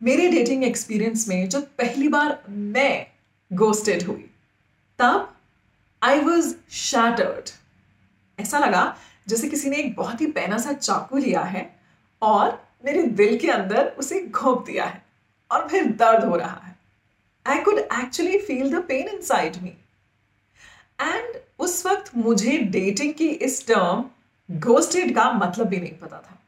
मेरे 0.00 0.28
dating 0.28 0.64
experience 0.64 1.28
में 1.28 1.48
जब 1.48 1.62
पहली 1.78 2.08
बार 2.08 2.42
मैं 2.48 3.06
गोस्टेड 3.50 4.02
हुई, 4.02 4.30
तब 4.98 5.34
आई 6.02 6.20
वॉज़ 6.20 6.54
शैटर्ड 6.70 7.50
ऐसा 8.38 8.58
लगा 8.58 8.96
जैसे 9.28 9.48
किसी 9.48 9.70
ने 9.70 9.76
एक 9.76 9.94
बहुत 9.94 10.20
ही 10.20 10.26
पैना 10.26 10.58
सा 10.58 10.72
चाकू 10.72 11.18
लिया 11.18 11.40
है 11.40 11.80
और 12.22 12.68
मेरे 12.84 13.02
दिल 13.02 13.38
के 13.38 13.50
अंदर 13.50 13.88
उसे 13.88 14.20
घोप 14.22 14.64
दिया 14.66 14.84
है 14.84 15.02
और 15.50 15.68
फिर 15.68 15.84
दर्द 15.84 16.24
हो 16.24 16.36
रहा 16.36 16.60
है। 16.64 16.76
I 17.46 17.58
could 17.58 17.78
actually 17.78 18.38
feel 18.38 18.70
the 18.70 18.82
pain 18.82 19.08
inside 19.22 19.62
me 19.62 19.76
and 21.00 21.40
उस 21.58 21.86
वक्त 21.86 22.16
मुझे 22.16 22.58
डेटिंग 22.58 23.14
की 23.14 23.28
इस 23.28 23.66
टर्म 23.66 24.04
गोस्टेड 24.50 25.14
का 25.14 25.30
मतलब 25.32 25.66
भी 25.66 25.76
नहीं 25.76 25.92
पता 25.92 26.18
था। 26.18 26.38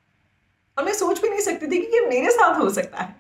और 0.79 0.85
मैं 0.85 0.93
सोच 0.95 1.23
भी 1.23 1.29
नहीं 1.29 1.41
सकती 1.41 1.67
थी 1.67 1.79
कि 1.79 1.97
ये 1.97 2.07
मेरे 2.07 2.31
साथ 2.31 2.59
हो 2.59 2.71
सकता 2.71 2.99
है। 2.99 3.20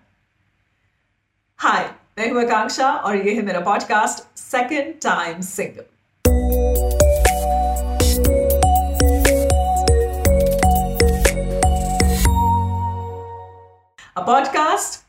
मैं 2.20 2.30
हूँ 2.30 2.42
आकांक्षा 2.42 2.91
और 2.91 3.16
यह 3.16 3.34
है 3.34 3.42
मेरा 3.42 3.60
podcast 3.60 4.38
second 4.38 4.95
time 4.95 5.41
single 5.41 5.84
podcast 14.27 15.01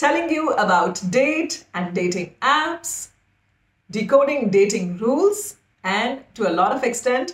telling 0.00 0.32
you 0.32 0.46
about 0.46 0.98
date 1.04 1.52
and 1.76 1.90
dating 1.90 2.26
apps 2.44 3.10
decoding 3.90 4.50
dating 4.50 4.98
rules 4.98 5.56
and 5.86 6.18
to 6.36 6.44
a 6.44 6.50
lot 6.50 6.66
of 6.66 6.84
extent 6.84 7.30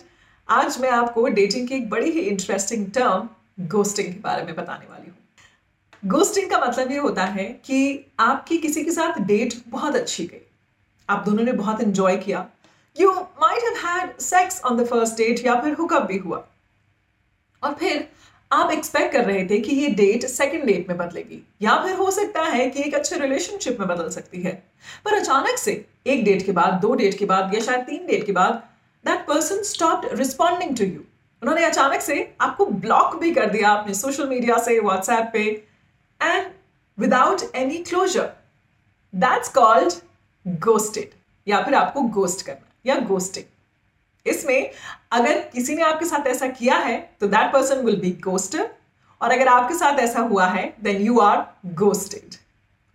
आज 0.49 0.77
मैं 0.81 0.89
आपको 0.89 1.27
डेटिंग 1.27 1.67
की 1.67 1.75
एक 1.75 1.89
बड़ी 1.89 2.11
ही 2.11 2.19
इंटरेस्टिंग 2.19 2.91
टर्म 2.91 3.29
गोस्टिंग 3.67 4.13
के 4.13 4.19
बारे 4.19 4.43
में 4.43 4.55
बताने 4.55 4.85
वाली 4.89 5.07
हूँ। 5.09 5.17
गोस्टिंग 6.07 6.49
का 6.49 6.59
मतलब 6.59 6.91
ये 6.91 6.97
होता 6.97 7.23
है 7.25 7.43
कि 7.43 8.05
आपकी 8.19 8.57
किसी 8.57 8.83
के 8.83 8.91
साथ 8.91 9.19
डेट 9.19 9.53
बहुत 9.67 9.95
अच्छी 9.95 10.25
गई। 10.25 10.41
आप 11.09 11.23
दोनों 11.25 11.43
ने 11.43 11.51
बहुत 11.51 11.81
इंजॉय 11.81 12.17
किया। 12.17 12.45
You 12.99 13.11
might 13.11 13.77
had 13.85 14.17
sex 14.17 14.61
on 14.61 14.77
the 14.77 14.87
first 14.87 15.17
date 15.17 15.45
या 15.45 15.61
फिर 15.61 15.73
हुकअप 15.73 16.03
भी 16.03 16.17
हुआ। 16.17 16.47
और 17.63 17.73
फिर 17.73 18.07
आप 18.51 18.71
एक्सपेक्ट 18.71 19.13
कर 19.13 19.25
रहे 19.25 19.45
थे 19.45 19.59
कि 19.59 19.75
ये 19.75 19.87
डेट 19.87 20.25
सेकेंड 20.25 20.63
डेट 20.63 20.89
में 20.89 20.97
बदलेगी। 20.97 21.47
या 21.61 21.83
फिर 21.83 21.95
हो 21.95 22.11
सकता 22.11 22.41
है 22.41 22.69
कि 22.69 22.83
एक 22.83 22.95
अच्छे 22.95 23.17
रिलेशनशिप 23.17 23.79
में 23.79 23.87
बदल 23.89 24.09
सकती 24.09 24.41
है। 24.41 24.63
पर 25.05 25.13
अचानक 25.13 25.57
से 25.57 25.85
एक 26.07 26.25
डेट 26.25 26.45
के 26.45 26.51
बाद, 26.51 26.73
दो 26.73 26.95
डेट 26.95 27.17
के 27.17 27.25
बाद 27.25 27.53
या 27.55 27.61
शायद 27.61 27.81
तीन 27.81 28.07
डेट 28.07 28.25
के 28.25 28.31
बाद 28.31 28.63
that 29.05 29.27
person 29.27 29.63
stop 29.63 30.09
responding 30.13 30.77
to 30.77 30.83
you 30.83 31.01
उन्होंने 31.41 31.65
अचानक 31.65 32.01
से 32.01 32.35
आपको 32.41 32.65
ब्लॉक 32.65 33.15
भी 33.15 33.31
कर 33.31 33.49
दिया 33.49 33.69
अपने 33.69 33.93
सोशल 33.93 34.29
मीडिया 34.29 34.57
से 34.57 34.79
व्हाट्सएप 34.79 35.29
पे। 35.33 35.66
And 36.21 36.51
without 36.97 37.55
any 37.55 37.77
closure 37.77 38.31
that's 39.15 39.49
called 39.49 39.93
ghosted 40.45 41.09
या 41.47 41.61
फिर 41.63 41.75
आपको 41.75 42.01
गोस्ट 42.01 42.45
करना, 42.45 42.71
या 42.85 42.95
गोस्टिंग 42.95 44.29
इसमें 44.29 44.71
अगर 45.11 45.41
किसी 45.49 45.75
ने 45.75 45.81
आपके 45.81 46.05
साथ 46.05 46.27
ऐसा 46.27 46.47
किया 46.47 46.77
है 46.77 46.97
तो 47.19 47.27
that 47.27 47.53
person 47.53 47.85
will 47.85 47.99
be 48.01 48.11
ghosted 48.23 48.69
और 49.21 49.31
अगर 49.31 49.47
आपके 49.47 49.75
साथ 49.75 49.99
ऐसा 49.99 50.19
हुआ 50.19 50.47
है 50.47 50.73
देन 50.83 51.01
यू 51.01 51.19
आर 51.19 51.45
गोस्टेड 51.65 52.35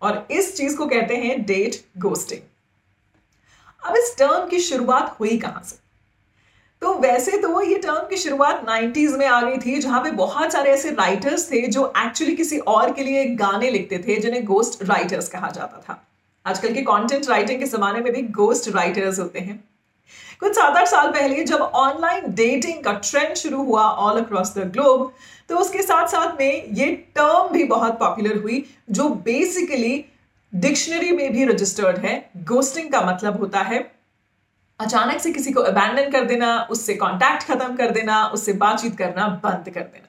और 0.02 0.26
इस 0.30 0.56
चीज़ 0.56 0.76
को 0.76 0.86
कहते 0.86 1.16
हैं 1.16 1.44
डेट 1.46 1.84
गोस्टिंग 1.98 2.40
अब 3.86 3.96
इस 3.96 4.14
टर्म 4.18 4.48
की 4.48 4.60
शुरुआत 4.60 5.16
हुई 5.20 5.38
कहाँ 5.38 5.62
से? 5.62 5.81
तो 6.82 6.94
वैसे 6.98 7.38
तो 7.38 7.60
ये 7.62 7.76
टर्म 7.78 8.06
की 8.08 8.16
शुरुआत 8.16 8.64
90s 8.66 9.16
में 9.18 9.26
आ 9.26 9.40
गई 9.40 9.58
थी, 9.58 9.78
जहाँ 9.80 10.02
पे 10.02 10.10
बहुत 10.12 10.52
सारे 10.52 10.70
ऐसे 10.70 10.90
राइटर्स 10.92 11.50
थे 11.50 11.60
जो 11.68 11.92
एक्चुअली 11.98 12.34
किसी 12.36 12.58
और 12.58 12.92
के 12.92 13.02
लिए 13.02 13.24
गाने 13.36 13.70
लिखते 13.70 13.98
थे, 13.98 14.16
जिन्हें 14.20 14.44
गोस्ट 14.44 14.82
राइटर्स 14.84 15.28
कहा 15.28 15.50
जाता 15.50 15.82
था। 15.88 16.02
आजकल 16.46 16.74
के 16.74 16.82
कंटेंट 16.82 17.28
राइटिंग 17.28 17.60
के 17.60 17.66
जमाने 17.66 18.00
में 18.00 18.12
भी 18.12 18.22
गोस्ट 18.32 18.68
राइटर्स 18.68 19.18
होते 19.18 19.38
हैं। 19.38 19.62
कुछ 20.40 20.54
सात 20.54 20.76
आठ 20.76 20.88
साल 20.88 21.10
पहले 21.10 21.44
जब 21.44 21.60
ऑनलाइन 21.60 22.34
डेटिंग 22.34 22.82
का 22.84 22.92
ट्रेंड 23.02 23.34
शुरू 23.36 23.62
हुआ 23.64 23.82
ऑल 23.82 24.20
अक्रॉस 24.20 24.54
द 24.56 24.70
ग्लोब 24.72 25.12
तो 25.48 25.58
उसके 25.58 25.82
साथ 25.82 26.06
साथ 26.08 26.40
में 26.40 26.66
ये 26.74 26.86
टर्म 27.16 27.52
भी 27.52 27.64
बहुत 27.66 27.98
पॉपुलर 27.98 28.42
हुई, 28.42 28.64
जो 28.90 29.08
बेसिकली 29.08 30.04
डिक्शनरी 30.52 31.10
में 31.12 31.32
भी 31.32 31.44
रजिस्टर्ड 31.44 31.98
है। 31.98 32.30
गोस्टिंग 32.44 32.90
का 32.92 33.00
मतलब 33.02 33.38
होता 33.40 33.60
है 33.62 33.80
अचानक 34.80 35.20
से 35.20 35.32
किसी 35.32 35.52
को 35.52 35.60
अबैंडन 35.62 36.10
कर 36.10 36.24
देना, 36.24 36.58
उससे 36.70 36.94
कांटेक्ट 36.96 37.46
खत्म 37.46 37.76
कर 37.76 37.90
देना, 37.90 38.24
उससे 38.26 38.52
बातचीत 38.54 38.96
करना 38.98 39.28
बंद 39.44 39.70
कर 39.70 39.80
देना। 39.82 40.08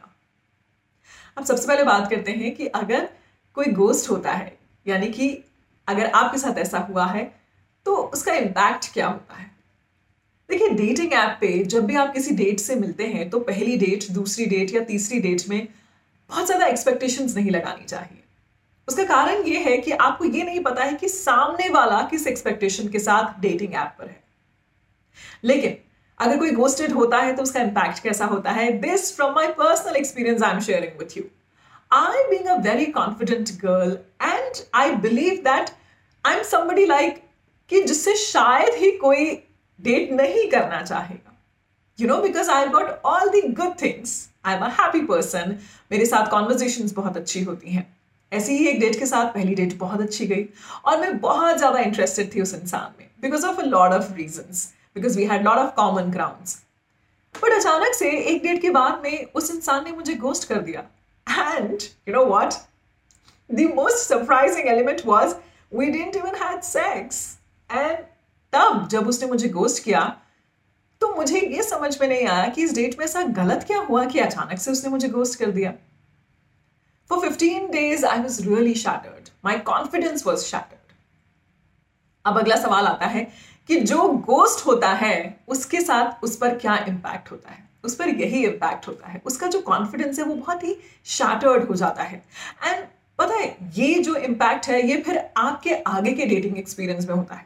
अब 1.37 1.45
सबसे 1.45 1.67
पहले 1.67 1.83
बात 1.83 2.09
करते 2.09 2.31
हैं 2.31 2.53
कि 2.55 2.67
अगर 2.67 3.09
कोई 3.57 3.71
गोस्ट 3.73 4.09
होता 4.09 4.31
है, 4.31 4.57
यानी 4.85 5.07
कि 5.09 5.29
अगर 5.87 6.05
आपके 6.05 6.37
साथ 6.37 6.57
ऐसा 6.59 6.79
हुआ 6.81 7.05
है 7.05 7.23
तो 7.85 7.95
उसका 7.95 8.33
इम्पैक्ट 8.33 8.91
क्या 8.93 9.07
होता 9.07 9.35
है? 9.35 9.51
देखिए 10.49 10.69
डेटिंग 10.69 11.13
ऐप 11.13 11.37
पे 11.41 11.63
जब 11.65 11.85
भी 11.85 11.95
आप 11.95 12.13
किसी 12.13 12.35
डेट 12.35 12.59
से 12.59 12.75
मिलते 12.75 13.07
हैं 13.07 13.29
तो 13.29 13.39
पहली 13.41 13.77
डेट 13.77 14.09
दूसरी 14.11 14.45
डेट 14.45 14.73
या 14.73 14.83
तीसरी 14.83 15.19
डेट 15.19 15.47
में 15.49 15.67
बहुत 16.29 16.45
ज़्यादा 16.45 16.65
एक्सपेक्टेशंस 16.67 17.35
नहीं 17.35 17.51
लगानी 17.51 17.85
चाहिए। 17.85 18.23
उसका 18.87 19.03
कारण 19.05 19.43
ये 19.43 19.59
है 19.61 19.77
कि 19.77 19.91
आपको 19.91 20.25
ये 20.25 20.43
नहीं 20.43 20.59
पता 20.63 20.83
है 20.83 20.93
कि 20.93 21.09
सामने 21.09 21.69
वाला 21.69 22.01
किस 22.11 22.27
एक्सपेक्टेशन 22.27 22.87
के 22.87 22.99
साथ 22.99 23.39
डेटिंग 23.41 23.73
ऐप 23.73 23.95
पर 23.99 24.07
है। 24.07 24.22
लेकिन, 25.43 25.77
अगर 26.19 26.37
कोई 26.39 26.51
गोस्टेड 26.51 26.91
होता 26.91 27.17
है 27.17 27.35
तो 27.35 27.43
उसका 27.43 27.61
इंपैक्ट 27.61 27.99
कैसा 27.99 28.25
होता 28.25 28.51
है? 28.51 28.71
This 28.79 29.15
from 29.15 29.33
my 29.35 29.47
personal 29.53 29.95
experience 29.95 30.43
I 30.43 30.51
am 30.51 30.59
sharing 30.61 30.99
with 30.99 31.17
you 31.17 31.23
I 31.91 32.23
being 32.29 32.47
a 32.47 32.55
very 32.63 32.85
confident 32.93 33.51
girl 33.61 33.97
and 34.23 34.63
I 34.75 34.91
believe 35.01 35.41
that 35.43 35.69
I 36.23 36.35
am 36.35 36.43
somebody 36.43 36.85
like 36.85 37.21
कि 37.71 37.81
जिससे 37.83 38.15
शायद 38.17 38.73
ही 38.75 38.91
कोई 38.97 39.25
डेट 39.79 40.11
नहीं 40.11 40.49
करना 40.51 40.81
चाहेगा। 40.81 41.37
You 41.99 42.07
know 42.07 42.17
because 42.21 42.49
I 42.51 42.67
got 42.67 42.89
all 43.05 43.29
the 43.29 43.41
good 43.41 43.81
things 43.81 44.11
I 44.45 44.55
am 44.55 44.61
a 44.61 44.69
happy 44.79 45.01
person 45.05 45.57
मेरे 45.91 46.05
साथ 46.05 46.29
कॉन्वर्जेशन 46.29 46.89
बहुत 46.95 47.17
अच्छी 47.17 47.43
होती 47.43 47.71
हैं। 47.71 47.85
ऐसी 48.31 48.57
ही 48.57 48.67
एक 48.67 48.79
डेट 48.79 48.99
के 48.99 49.05
साथ 49.05 49.33
पहली 49.33 49.55
डेट 49.55 49.77
बहुत 49.79 50.01
अच्छी 50.01 50.25
गई। 50.27 50.45
और 50.85 50.99
मैं 50.99 51.17
बहुत 51.19 51.57
ज़्यादा 51.57 51.79
इंटरेस्टेड 51.79 52.33
थी 52.35 52.41
उस 52.41 52.53
इंसान 52.53 52.95
में 52.99 53.09
because 53.21 53.45
of 53.45 53.59
a 53.59 53.65
lot 53.65 53.93
of 53.93 54.13
reasons 54.13 54.71
because 54.95 55.17
we 55.17 55.25
had 55.25 55.43
lot 55.43 55.57
of 55.57 55.75
common 55.75 56.11
grounds 56.11 56.61
but 57.43 57.53
अचानक 57.53 57.93
से 57.93 58.09
एक 58.09 58.43
डेट 58.43 58.61
के 58.61 58.69
बाद 58.69 59.01
में 59.03 59.25
उस 59.35 59.51
इंसान 59.51 59.83
ने 59.83 59.91
मुझे 59.91 60.13
गोस्ट 60.15 60.47
कर 60.47 60.59
दिया 60.59 60.79
and 61.29 61.81
you 62.07 62.15
know 62.15 62.25
what 62.25 62.53
the 63.53 63.69
most 63.75 63.97
surprising 63.97 64.67
element 64.67 65.01
was 65.05 65.35
we 65.75 65.85
didn't 65.85 66.15
even 66.15 66.35
had 66.35 66.61
sex 66.61 67.37
and 67.71 67.97
तब 68.53 68.87
जब 68.91 69.07
उसने 69.07 69.27
मुझे 69.27 69.49
गोस्ट 69.49 69.83
किया 69.83 70.17
तो 71.01 71.15
मुझे 71.15 71.39
ये 71.39 71.63
समझ 71.63 72.01
में 72.01 72.07
नहीं 72.07 72.27
आया 72.27 72.47
कि 72.49 72.63
इस 72.63 72.73
डेट 72.75 72.99
में 72.99 73.05
ऐसा 73.05 73.21
गलत 73.21 73.63
क्या 73.67 73.79
हुआ 73.79 74.05
कि 74.05 74.19
अचानक 74.19 74.59
से 74.59 74.71
उसने 74.71 74.89
मुझे 74.89 75.07
गोस्ट 75.09 75.39
कर 75.39 75.51
दिया। 75.51 75.73
For 77.09 77.17
15 77.21 77.71
days, 77.71 78.03
I 78.03 78.19
was 78.19 78.35
really 78.47 78.73
shattered. 78.73 79.29
My 79.43 79.55
confidence 79.59 80.23
was 80.25 80.47
shattered. 80.47 80.82
अब 82.25 82.37
अगला 82.37 82.55
सवाल 82.55 82.85
आता 82.85 83.05
है 83.05 83.27
कि 83.67 83.79
जो 83.79 84.07
गोस्ट 84.07 84.65
होता 84.65 84.89
है, 84.89 85.39
उसके 85.47 85.81
साथ 85.81 86.23
उस 86.23 86.37
पर 86.37 86.57
क्या 86.57 86.85
इम्पैक्ट 86.87 87.31
होता 87.31 87.51
है? 87.51 87.69
उस 87.83 87.95
पर 87.95 88.09
यही 88.09 88.45
इम्पैक्ट 88.45 88.87
होता 88.87 89.07
है। 89.07 89.21
उसका 89.25 89.47
जो 89.47 89.61
कॉन्फिडेंस 89.61 90.19
है, 90.19 90.25
वो 90.25 90.35
बहुत 90.35 90.63
ही 90.63 90.77
शैटर्ड 91.05 91.63
हो 91.63 91.75
जाता 91.75 92.03
है। 92.03 92.23
एंड 92.63 92.85
पता 93.17 93.35
है, 93.35 93.57
ये 93.73 93.99
जो 93.99 94.15
इम्पैक्ट 94.15 94.67
है, 94.67 94.87
ये 94.87 95.01
फिर 95.01 95.29
आपके 95.37 95.75
आगे 95.75 96.11
के 96.11 96.25
डेटिंग 96.25 96.57
एक्सपीरियंस 96.57 97.07
में 97.07 97.15
होता 97.15 97.35
है। 97.35 97.45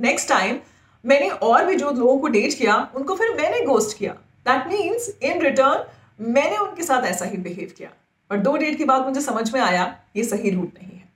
नेक्स्ट 0.00 0.28
टाइम 0.28 0.60
मैंने 1.06 1.28
और 1.28 1.64
भी 1.64 1.74
जो 1.74 1.90
लोगों 1.90 2.18
को 2.18 2.28
डेट 2.28 2.54
किया, 2.58 2.90
उनको 2.94 3.14
फिर 3.14 3.36
मैंने 3.36 3.60
गोस्ट 3.60 3.98
किया। 3.98 4.12
दैट 4.48 4.66
मीन्स 4.66 5.18
इन 5.22 5.42
रिटर्न 5.42 5.84
मैंने 6.20 6.56
उनके 6.56 6.82
साथ 6.82 7.02
ऐसा 7.02 7.24
ही 7.24 7.36
बिहेव 7.36 7.74
किया। 7.78 7.90
और 8.30 8.38
दो 8.38 8.56
डेट 8.56 8.78
के 8.78 8.84
बाद 8.84 9.02
मुझे 9.02 9.20
समझ 9.20 9.54
में 9.54 9.60
आया, 9.60 10.00
ये 10.16 10.24
सही 10.24 10.50
रूट 10.50 10.74
नहीं 10.82 10.98
है। 10.98 11.08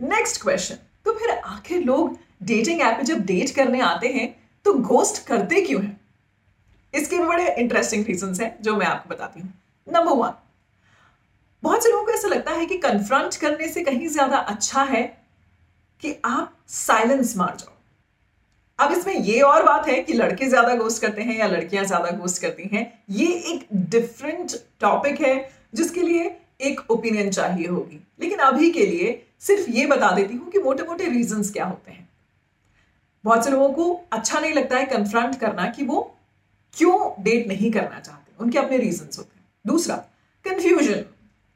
नेक्स्ट 0.00 0.42
क्वेश्चन 0.42 0.76
तो 1.06 1.12
फिर 1.12 1.30
आखिर 1.30 1.82
लोग 1.82 2.18
डेटिंग 2.42 2.80
ऐप 2.80 2.96
पे 2.96 3.04
जब 3.04 3.24
डेट 3.26 3.50
करने 3.54 3.80
आते 3.82 4.08
हैं 4.10 4.34
तो 4.66 4.72
घोस्ट 4.74 5.26
करते 5.26 5.60
क्यों 5.60 5.82
हैं? 5.82 6.00
इसके 6.94 7.18
भी 7.18 7.24
बड़े 7.24 7.54
इंटरेस्टिंग 7.54 8.04
रीजंस 8.06 8.40
हैं, 8.40 8.56
जो 8.62 8.76
मैं 8.76 8.86
आपको 8.86 9.14
बताती 9.14 9.40
हूँ। 9.40 9.52
नंबर 9.86 10.12
वन 10.12 10.32
बहुत 11.62 11.82
से 11.82 11.90
लोगों 11.90 12.04
को 12.04 12.12
ऐसा 12.12 12.28
लगता 12.28 12.50
है 12.52 12.66
कि 12.66 12.76
कन्फ्रंट 12.78 13.36
करने 13.36 13.68
से 13.68 13.82
कहीं 13.84 14.08
ज़्यादा 14.08 14.36
अच्छा 14.36 14.82
है 14.84 15.02
कि 16.02 16.14
आप 16.24 16.56
साइलेंस 16.68 17.36
मार 17.36 17.56
जाओ। 17.56 17.70
अब 18.78 18.92
इसमें 18.92 19.14
ये 19.14 19.40
और 19.40 19.62
बात 19.62 19.88
है 19.88 20.00
कि 20.02 20.12
लड़के 20.12 20.46
ज़्यादा 20.48 20.74
गोस्ट 20.74 21.02
करते 21.02 21.22
हैं 21.22 21.36
या 21.38 21.46
लड़कियाँ 21.46 21.84
ज़्यादा 21.84 22.10
गोस्ट 22.12 22.40
करती 22.42 22.68
हैं, 22.72 23.04
ये 23.10 23.26
एक 23.26 23.66
डिफरेंट 23.90 24.52
टॉपिक 24.80 25.20
है, 25.20 25.50
जिसके 25.74 26.02
लिए 26.02 26.24
एक 26.60 26.80
ओपिनियन 26.90 27.30
चाहिए 27.30 27.66
होगी। 27.66 28.00
लेकिन 28.20 28.38
अभी 28.40 28.70
के 28.70 28.86
लिए 28.86 29.12
सिर्फ़ 29.42 29.70
ये 29.70 29.86
बता 29.86 30.10
देती 30.10 30.34
हूँ 30.34 30.50
कि 30.50 30.58
मोटे 30.58 30.82
मोटे 30.82 31.06
रीजंस 31.06 31.52
क्या 31.52 31.64
होते 31.64 31.92
हैं। 31.92 32.08
बहुत 33.24 33.44
से 33.44 33.50
लोगों 33.50 33.72
को 33.72 34.04
अच्छा 34.12 34.40
नहीं 34.40 34.52
लगता 34.52 34.76
है 34.76 34.86
कन्फ्रंट 34.86 35.38
करना 35.40 35.66
कि 35.70 35.84
वो 35.84 36.00
क्यों 36.74 37.22
डेट 37.22 37.48
नहीं 37.48 37.72
करना 37.72 38.00
चाहते। 38.00 38.32
उनके 38.40 38.58
अपने 38.58 38.78
रीजंस 38.78 39.18
होते 39.18 39.38
हैं। 39.38 39.46
दूसरा 39.66 39.96
कन्फ्यूज़न 40.44 41.04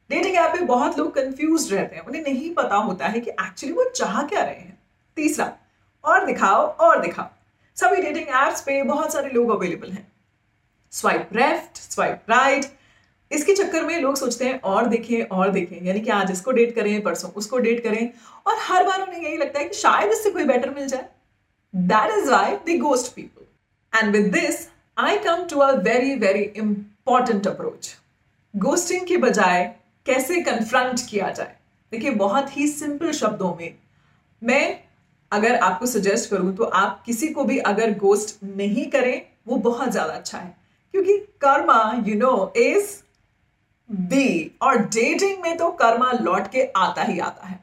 डेटिंग 0.09 0.35
ऐप 0.35 0.51
पे 0.51 0.65
बहुत 0.65 0.97
लोग 0.99 1.13
कंफ्यूज 1.15 1.73
रहते 1.73 1.95
हैं। 1.95 2.03
उन्हें 2.03 2.21
नहीं 2.21 2.53
पता 2.53 2.75
होता 2.75 3.07
है 3.07 3.19
कि 3.19 3.31
एक्चुअली 3.31 3.75
वो 3.75 3.89
चाह 3.89 4.21
क्या 4.23 4.43
रहे 4.43 4.55
हैं। 4.55 4.77
तीसरा, 5.17 5.53
और 6.03 6.25
दिखाओ 6.25 6.61
और 6.61 7.01
दिखाओ। 7.01 7.29
सभी 7.77 8.01
डेटिंग 8.01 8.27
एप्स 8.27 8.61
पे 8.61 8.83
बहुत 8.83 9.13
सारे 9.13 9.29
लोग 9.29 9.49
अवेलेबल 9.49 9.91
हैं। 9.91 10.07
स्वाइप 10.91 11.29
लेफ़्ट 11.35 11.77
स्वाइप 11.77 12.23
राइट 12.29 12.65
इसके 13.31 13.53
चक्कर 13.55 13.83
में 13.83 13.99
लोग 14.01 14.15
सोचते 14.15 14.45
हैं, 14.45 14.59
और 14.61 14.85
देखें 14.87 15.21
और 15.21 15.49
देखें, 15.51 15.85
यानी 15.85 15.99
कि 15.99 16.09
आज 16.11 16.31
इसको 16.31 16.51
डेट 16.51 16.73
करें, 16.75 17.01
परसों 17.03 17.29
उसको 17.31 17.57
डेट 17.59 17.83
करें, 17.83 18.09
और 18.47 18.55
हर 18.59 18.83
बार 18.83 19.01
उन्हें 19.01 19.21
यही 19.21 19.37
लगता 19.37 19.59
है 19.59 19.65
कि 19.65 19.77
शायद 19.77 20.11
इससे 20.11 20.29
कोई 20.29 20.43
बेटर 20.45 20.69
मिल 20.69 20.87
जाए। 20.87 21.05
That 21.73 22.17
is 22.17 22.29
why 22.31 22.55
the 22.67 22.79
ghost 22.81 23.13
people 23.15 23.99
and 23.99 24.15
with 24.15 24.31
this 24.33 24.67
I 24.97 25.17
come 25.19 25.43
to 25.49 25.59
a 25.59 25.71
very 25.81 26.15
very 26.17 26.43
important 26.57 27.47
approach 27.47 27.95
ghosting 28.53 29.05
के 29.07 29.17
बजाय 29.19 29.63
कैसे 30.05 30.41
कन्फ्रंट 30.41 30.99
किया 31.09 31.29
जाए? 31.29 31.55
देखिए, 31.91 32.11
बहुत 32.11 32.57
ही 32.57 32.67
सिंपल 32.67 33.11
शब्दों 33.13 33.55
में 33.55 33.73
मैं 34.41 34.79
अगर 35.31 35.55
आपको 35.57 35.85
सजेस्ट 35.85 36.29
करूँ 36.29 36.55
तो 36.55 36.63
आप 36.63 37.01
किसी 37.05 37.27
को 37.27 37.43
भी 37.43 37.57
अगर 37.59 37.93
गोस्ट 37.99 38.43
नहीं 38.45 38.85
करें, 38.89 39.21
वो 39.47 39.55
बहुत 39.57 39.91
ज़्यादा 39.91 40.13
अच्छा 40.13 40.37
है। 40.37 40.55
क्योंकि 40.93 41.17
karma 41.41 42.03
you 42.07 42.15
know 42.15 42.53
is 42.57 42.95
B 43.89 44.57
और 44.61 44.77
डेटिंग 44.77 45.41
में 45.43 45.57
तो 45.57 45.69
कर्मा 45.81 46.11
लौट 46.21 46.47
के 46.51 46.63
आता 46.77 47.03
ही 47.03 47.19
आता 47.19 47.47
है। 47.47 47.59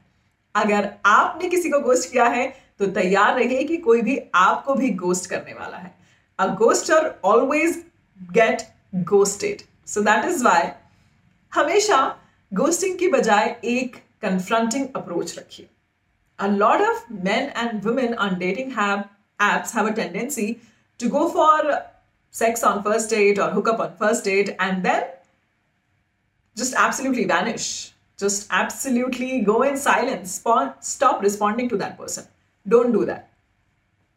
अगर 0.54 0.92
आपने 1.06 1.48
किसी 1.48 1.70
को 1.70 1.80
गोस्ट 1.80 2.10
किया 2.12 2.24
है 2.26 2.46
तो 2.78 2.86
तैयार 2.92 3.34
रहिए 3.38 3.64
कि 3.64 3.76
कोई 3.76 4.02
भी 4.02 4.18
आपको 4.34 4.74
भी 4.74 4.90
गोस्ट 5.02 5.30
करने 5.30 5.54
वाला 5.54 5.76
है। 5.76 5.94
A 6.38 6.46
ghoster 6.54 7.14
always 7.24 7.84
get 8.32 8.62
ghosted 9.10 9.62
so 9.88 10.00
that 10.00 10.24
is 10.24 10.44
why 10.44 10.68
हमेशा 11.52 12.00
गोस्टिंग 12.52 12.98
की 12.98 13.08
बजाय 13.10 13.56
एक 13.64 13.96
कन्फ्रंटिंग 14.22 14.86
अप्रोच 14.96 15.38
रखिए। 15.38 15.68
A 16.38 16.46
lot 16.50 16.80
of 16.84 17.02
men 17.24 17.44
and 17.62 17.84
women 17.86 18.14
on 18.22 18.32
dating 18.38 18.70
have, 18.76 19.02
apps 19.38 19.72
have 19.72 19.88
a 19.90 19.92
tendency 19.98 20.46
to 21.00 21.08
go 21.08 21.20
for 21.34 21.58
sex 22.34 22.64
on 22.70 22.80
first 22.86 23.12
date 23.14 23.38
or 23.44 23.46
hook 23.50 23.68
up 23.72 23.82
on 23.84 23.92
first 24.00 24.26
date 24.28 24.50
and 24.66 24.88
then 24.88 25.04
just 26.56 26.74
absolutely 26.84 27.24
vanish. 27.24 27.66
Just 28.18 28.46
absolutely 28.50 29.40
go 29.40 29.62
in 29.62 29.76
silence. 29.76 30.40
Stop 30.80 31.22
responding 31.22 31.68
to 31.68 31.76
that 31.78 31.98
person. 31.98 32.26
Don't 32.66 32.92
do 32.92 33.04
that. 33.06 33.28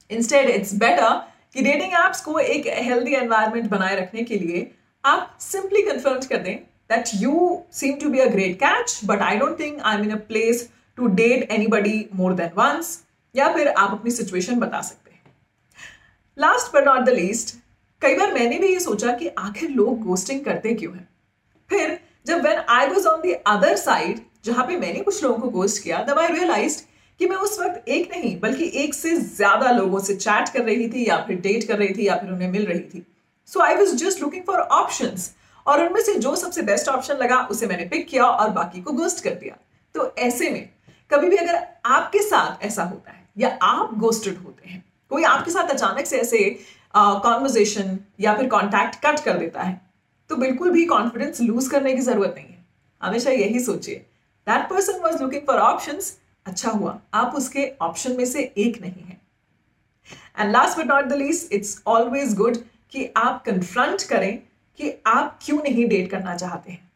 Instead, 0.09 0.49
it's 0.57 0.73
better 0.83 1.09
कि 1.53 1.61
dating 1.61 1.93
apps 1.93 2.21
को 2.21 2.37
एक 2.39 2.67
healthy 2.67 3.13
environment 3.15 3.69
बनाए 3.69 3.95
रखने 3.95 4.23
के 4.23 4.37
लिए 4.39 4.71
आप 5.05 5.37
simply 5.41 5.81
confirm 5.81 6.19
कर 6.29 6.37
दें 6.37 6.55
that 6.91 7.09
you 7.15 7.63
seem 7.71 7.95
to 7.99 8.09
be 8.09 8.19
a 8.19 8.25
great 8.25 8.55
catch 8.55 8.99
but 9.05 9.21
I 9.21 9.37
don't 9.37 9.59
think 9.59 9.81
I 9.81 9.95
am 9.95 10.03
in 10.03 10.11
a 10.11 10.17
place 10.27 10.69
to 10.97 11.07
date 11.07 11.51
anybody 11.67 12.05
more 12.15 12.33
than 12.33 12.49
once 12.57 13.03
या 13.35 13.53
फिर 13.53 13.67
आप 13.67 13.91
अपनी 13.91 14.11
सिचुएशन 14.11 14.59
बता 14.59 14.81
सकते 14.81 15.11
हैं। 15.11 15.21
Last 16.37 16.75
but 16.75 16.85
not 16.85 17.05
the 17.05 17.09
least 17.09 17.55
कई 18.01 18.15
बार 18.15 18.33
मैंने 18.33 18.59
भी 18.59 18.73
ये 18.73 18.79
सोचा 18.79 19.13
कि 19.13 19.27
आखिर 19.27 19.69
लोग 19.69 20.01
गोस्टिंग 20.03 20.45
करते 20.45 20.73
क्यों 20.73 20.95
हैं? 20.95 21.07
जब 22.27 22.41
when 22.43 22.57
I 22.69 22.87
was 22.87 23.07
on 23.07 23.21
the 23.21 23.33
other 23.47 23.75
side 23.77 24.19
जहाँ 24.45 24.65
पे 24.67 24.77
मैंने 24.77 24.99
कुछ 25.01 25.23
लोगों 25.23 25.37
को 25.37 25.49
गोस्ट 25.49 25.83
किया, 25.83 26.03
तब 26.03 26.19
आई 26.19 26.27
रियलाइज़ 26.29 26.81
कि 27.19 27.27
मैं 27.27 27.35
उस 27.37 27.59
वक्त 27.59 27.87
एक 27.87 28.11
नहीं, 28.11 28.39
बल्कि 28.39 28.71
एक 28.75 28.93
से 28.93 29.15
ज़्यादा 29.17 29.71
लोगों 29.71 29.99
से 29.99 30.15
चैट 30.15 30.49
कर 30.49 30.63
रही 30.63 30.87
थी 30.89 31.07
या 31.07 31.17
फिर 31.27 31.39
डेट 31.41 31.67
कर 31.67 31.77
रही 31.77 31.93
थी 31.93 32.07
या 32.07 32.15
फिर 32.15 32.31
उन्हें 32.31 32.51
मिल 32.51 32.65
रही 32.65 32.79
थी। 32.81 33.05
So 33.49 33.59
I 33.61 33.75
was 33.75 33.95
just 33.95 34.21
looking 34.21 34.43
for 34.43 34.59
option 34.59 35.15
और 35.65 35.83
उनमें 35.83 36.01
से 36.01 36.13
जो 36.15 36.35
सबसे 36.35 36.61
बेस्ट 36.63 36.89
ऑप्शन 36.89 37.15
लगा, 37.15 37.39
उसे 37.41 37.67
मैंने 37.67 37.85
पिक 37.85 38.07
किया 38.07 38.25
और 38.25 38.49
बाकी 38.51 38.81
को 38.81 38.91
गोस्ट 38.93 39.23
कर 39.23 39.35
दिया। 39.35 39.57
तो 39.95 40.13
ऐसे 40.19 40.49
में, 40.49 40.69
कभी 41.11 41.29
भी 41.29 41.37
अगर 41.37 41.63
आपके 41.87 42.21
साथ 42.21 42.63
ऐसा 42.65 42.83
होता 42.83 43.11
है 43.11 43.25
या 43.37 43.57
आप 43.63 43.97
गोस्टेड 43.99 44.37
होते 44.37 44.69
हैं, 44.69 44.83
कोई 45.11 45.23
आपके 45.25 45.51
साथ 45.51 45.69
अचानक 45.69 46.05
से 46.05 46.17
ऐसे 46.19 46.49
कॉन्वर्जेशन 46.95 47.99
या 48.19 48.33
फिर 48.35 48.47
कॉन्टैक्ट 48.49 48.95
कट 49.05 49.19
कर 49.19 49.37
देता 49.37 49.61
है 49.61 49.81
तो 50.29 50.35
बिल्कुल 50.35 50.71
भी 50.71 50.85
कॉन्फिडेंस 50.85 51.41
लूज 51.41 51.67
करने 51.67 51.93
की 51.93 52.01
ज़रूरत 52.01 52.33
नहीं 52.37 52.47
है। 52.47 52.65
हमेशा 53.01 53.31
यही 53.31 53.59
सोचिए। 53.59 53.95
That 54.47 54.69
person 54.69 54.99
was 54.99 55.23
looking 55.23 55.41
for 55.41 55.55
option 55.55 55.99
अच्छा 56.45 56.71
हुआ। 56.71 57.01
आप 57.13 57.35
उसके 57.35 57.71
ऑप्शन 57.81 58.17
में 58.17 58.25
से 58.25 58.53
एक 58.57 58.81
नहीं 58.81 59.03
है। 59.03 59.21
And 60.39 60.51
last 60.51 60.77
but 60.79 60.85
not 60.85 61.05
the 61.05 61.13
least 61.13 61.53
it's 61.53 61.81
always 61.87 62.33
good 62.33 62.57
कि 62.91 63.09
आप 63.17 63.45
कन्फ्रंट 63.45 64.03
करें 64.03 64.39
कि 64.77 64.93
आप 65.07 65.39
क्यों 65.45 65.57
नहीं 65.57 65.87
डेट 65.87 66.11
करना 66.11 66.35
चाहते 66.35 66.71
हैं। 66.71 66.87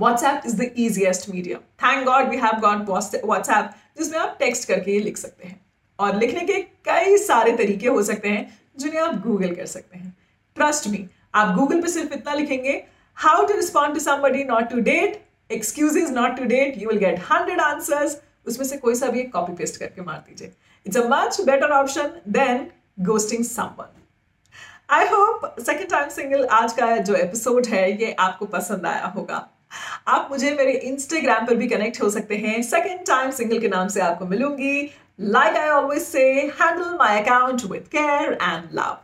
WhatsApp 0.00 0.46
is 0.46 0.52
the 0.52 0.68
easiest 0.78 1.28
medium. 1.34 1.58
Thank 1.82 2.06
God 2.08 2.28
we 2.30 2.38
have 2.42 2.60
got 2.64 2.88
WhatsApp 3.24 3.70
जिसमें 3.98 4.18
आप 4.18 4.36
टेक्स्ट 4.38 4.68
करके 4.68 5.00
लिख 5.00 5.16
सकते 5.16 5.48
हैं। 5.48 5.66
और 5.98 6.16
लिखने 6.16 6.40
के 6.40 6.62
कई 6.62 7.16
सारे 7.16 7.56
तरीके 7.56 7.88
हो 7.88 8.02
सकते 8.02 8.28
हैं, 8.28 8.60
जिन्हें 8.76 9.00
आप 9.00 9.26
गूगल 9.26 9.54
कर 9.54 9.66
सकते 9.66 9.98
हैं। 9.98 10.16
ट्रस्ट 10.54 10.88
मी 10.88 11.08
आप 11.34 11.54
गूगल 11.56 11.80
पे 11.82 11.88
सिर्फ़ 11.88 12.14
इतना 12.14 12.34
लिखेंगे 12.34 12.82
how 13.16 13.46
to 13.46 13.54
respond 13.54 13.94
to 13.94 14.00
somebody 14.00 14.44
not 14.44 14.68
to 14.70 14.80
date 14.82 15.22
excuses 15.50 16.10
not 16.12 16.36
to 16.36 16.44
date 16.46 16.78
you 16.78 16.88
will 16.88 16.98
get 16.98 17.18
hundred 17.30 17.60
answers 17.60 18.20
उसमें 18.46 18.66
से 18.66 18.76
कोई 18.76 18.94
सा 18.94 19.06
भी 19.08 19.22
कॉपी 19.34 19.52
पेस्ट 19.54 19.78
करके 19.80 20.02
मार 20.02 20.18
दीजिए। 20.28 20.52
It's 20.86 20.96
a 20.96 21.06
much 21.08 21.40
better 21.40 21.70
option 21.72 22.10
than 22.28 22.66
ghosting 23.06 23.44
someone 23.44 23.96
I 24.90 25.06
hope 25.06 25.54
second 25.60 25.90
time 25.90 26.08
single 26.08 26.44
आज 26.52 26.72
का 26.72 26.96
जो 26.98 27.14
एपिसोड 27.14 27.66
है, 27.66 27.90
ये 28.02 28.14
आपको 28.18 28.46
पसंद 28.46 28.86
आया 28.86 29.06
होगा। 29.06 29.46
आप 30.08 30.28
मुझे 30.30 30.50
मेरे 30.54 30.72
इंस्टाग्राम 30.72 31.46
पर 31.46 31.54
भी 31.56 31.66
कनेक्ट 31.68 32.00
हो 32.02 32.08
सकते 32.10 32.36
हैं। 32.36 32.62
सेकेंड 32.62 33.06
टाइम 33.06 33.30
सिंगल 33.30 33.60
के 33.60 33.68
नाम 33.68 33.88
से 33.88 34.00
आपको 34.00 34.26
मिलूँगी। 34.26 34.90
लाइक 35.20 35.56
आई 35.56 35.68
ऑलवेज 35.68 36.02
से 36.02 36.24
handle 36.60 36.96
my 36.98 37.20
account 37.20 37.64
with 37.70 37.86
care 37.92 38.32
and 38.32 38.68
love 38.72 38.98